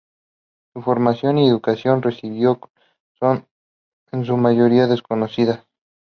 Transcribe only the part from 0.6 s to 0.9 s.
Su